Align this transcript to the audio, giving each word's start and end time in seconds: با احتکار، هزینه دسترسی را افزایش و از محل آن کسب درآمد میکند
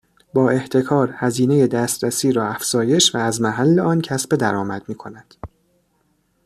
با 0.33 0.49
احتکار، 0.49 1.13
هزینه 1.17 1.67
دسترسی 1.67 2.31
را 2.31 2.47
افزایش 2.47 3.15
و 3.15 3.17
از 3.17 3.41
محل 3.41 3.79
آن 3.79 4.01
کسب 4.01 4.35
درآمد 4.35 4.89
میکند 4.89 5.35